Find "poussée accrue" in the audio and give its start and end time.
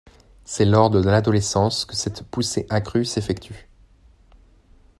2.23-3.05